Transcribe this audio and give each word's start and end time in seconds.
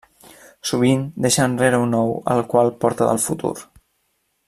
Sovint, 0.69 1.03
deixa 1.27 1.45
enrere 1.51 1.81
un 1.83 1.95
ou 2.01 2.11
el 2.37 2.41
qual 2.55 2.75
porta 2.87 3.11
del 3.11 3.23
futur. 3.29 3.55